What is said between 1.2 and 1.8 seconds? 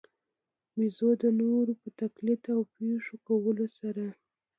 د نورو